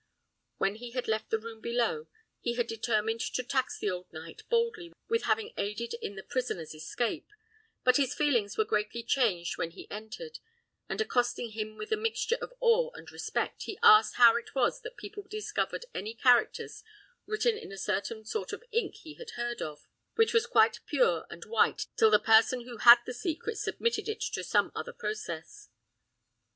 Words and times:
When 0.57 0.77
he 0.77 0.93
had 0.93 1.07
left 1.07 1.29
the 1.29 1.37
room 1.37 1.61
below, 1.61 2.07
he 2.39 2.55
had 2.55 2.65
determined 2.65 3.19
to 3.21 3.43
tax 3.43 3.77
the 3.77 3.91
old 3.91 4.11
knight 4.11 4.41
boldly 4.49 4.91
with 5.09 5.25
having 5.25 5.53
aided 5.57 5.93
in 6.01 6.15
the 6.15 6.23
prisoners' 6.23 6.73
escape; 6.73 7.27
but 7.83 7.97
his 7.97 8.15
feelings 8.15 8.57
were 8.57 8.65
greatly 8.65 9.03
changed 9.03 9.59
when 9.59 9.69
he 9.69 9.85
entered, 9.91 10.39
and 10.89 10.99
accosting 11.01 11.51
him 11.51 11.77
with 11.77 11.91
a 11.91 11.97
mixture 11.97 12.39
of 12.41 12.51
awe 12.59 12.89
and 12.95 13.11
respect, 13.11 13.65
he 13.65 13.77
asked 13.83 14.15
how 14.15 14.35
it 14.37 14.55
was 14.55 14.81
that 14.81 14.97
people 14.97 15.21
discovered 15.21 15.85
any 15.93 16.15
characters 16.15 16.83
written 17.27 17.55
in 17.55 17.71
a 17.71 17.77
certain 17.77 18.25
sort 18.25 18.51
of 18.51 18.63
ink 18.71 18.95
he 19.03 19.13
had 19.13 19.29
heard 19.35 19.61
of, 19.61 19.85
which 20.15 20.33
was 20.33 20.47
quite 20.47 20.79
pure 20.87 21.27
and 21.29 21.45
white 21.45 21.85
till 21.95 22.09
the 22.09 22.17
person 22.17 22.61
who 22.65 22.77
had 22.77 22.97
the 23.05 23.13
secret 23.13 23.55
submitted 23.55 24.09
it 24.09 24.21
to 24.21 24.43
some 24.43 24.71
other 24.73 24.93
process. 24.93 25.69